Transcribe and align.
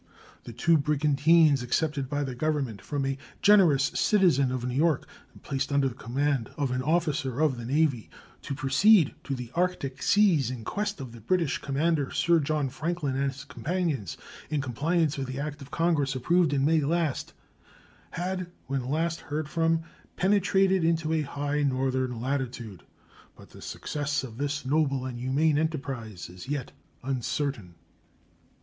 The 0.45 0.51
two 0.51 0.79
brigantines 0.79 1.61
accepted 1.61 2.09
by 2.09 2.23
the 2.23 2.33
Government 2.33 2.81
from 2.81 3.05
a 3.05 3.19
generous 3.43 3.91
citizen 3.93 4.51
of 4.51 4.65
New 4.65 4.73
York 4.73 5.07
and 5.31 5.43
placed 5.43 5.71
under 5.71 5.87
the 5.87 5.93
command 5.93 6.49
of 6.57 6.71
an 6.71 6.81
officer 6.81 7.39
of 7.39 7.55
the 7.55 7.65
Navy 7.65 8.09
to 8.41 8.55
proceed 8.55 9.13
to 9.23 9.35
the 9.35 9.51
Arctic 9.53 10.01
Seas 10.01 10.49
in 10.49 10.63
quest 10.63 10.99
of 10.99 11.11
the 11.11 11.21
British 11.21 11.59
commander 11.59 12.09
Sir 12.09 12.39
John 12.39 12.67
Franklin 12.69 13.15
and 13.15 13.31
his 13.31 13.43
companions, 13.43 14.17
in 14.49 14.59
compliance 14.59 15.19
with 15.19 15.27
the 15.27 15.39
act 15.39 15.61
of 15.61 15.69
Congress 15.69 16.15
approved 16.15 16.51
in 16.51 16.65
May 16.65 16.79
last, 16.81 17.33
had 18.09 18.47
when 18.65 18.89
last 18.89 19.19
heard 19.19 19.47
from 19.47 19.83
penetrated 20.15 20.83
into 20.83 21.13
a 21.13 21.21
high 21.21 21.61
northern 21.61 22.19
latitude; 22.19 22.81
but 23.35 23.51
the 23.51 23.61
success 23.61 24.23
of 24.23 24.39
this 24.39 24.65
noble 24.65 25.05
and 25.05 25.19
humane 25.19 25.59
enterprise 25.59 26.27
is 26.27 26.49
yet 26.49 26.71
uncertain. 27.03 27.75